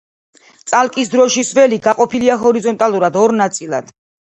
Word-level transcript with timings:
წალკის 0.71 1.11
დროშის 1.11 1.53
ველი 1.59 1.81
გაყოფილია 1.91 2.41
ჰორიზონტალურად 2.49 3.25
ორ 3.27 3.41
ნაწილად. 3.47 3.99